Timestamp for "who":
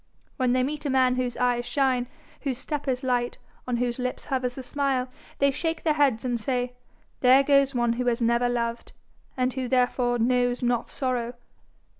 7.93-8.07, 9.53-9.67